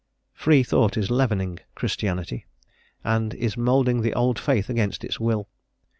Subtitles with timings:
[0.33, 2.47] Free thought is leavening Christianity,
[3.03, 5.47] and is moulding the old faith against its will.